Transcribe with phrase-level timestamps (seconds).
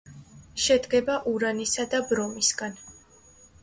[0.67, 2.85] შედგება ურანისა და ბრომისგან.